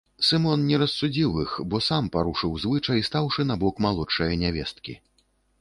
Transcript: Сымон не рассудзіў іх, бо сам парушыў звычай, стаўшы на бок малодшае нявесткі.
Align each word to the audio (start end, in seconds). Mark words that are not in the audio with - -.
Сымон 0.27 0.61
не 0.69 0.79
рассудзіў 0.83 1.35
іх, 1.43 1.51
бо 1.73 1.81
сам 1.89 2.09
парушыў 2.15 2.57
звычай, 2.65 3.05
стаўшы 3.11 3.47
на 3.51 3.59
бок 3.65 3.85
малодшае 3.89 4.31
нявесткі. 4.47 4.99